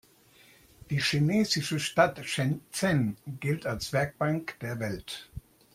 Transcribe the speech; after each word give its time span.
Die 0.89 0.99
chinesische 0.99 1.79
Stadt 1.79 2.25
Shenzhen 2.25 3.17
gilt 3.39 3.67
als 3.67 3.93
„Werkbank 3.93 4.57
der 4.59 4.79
Welt“. 4.79 5.29